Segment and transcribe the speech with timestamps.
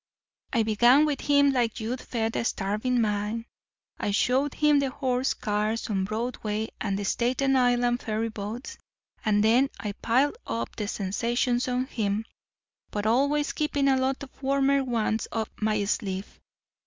[0.51, 3.45] "I began with him like you'd feed a starving man.
[3.99, 8.79] I showed him the horse cars on Broadway and the Staten Island ferry boats.
[9.23, 12.25] And then I piled up the sensations on him,
[12.89, 16.41] but always keeping a lot of warmer ones up my sleeve.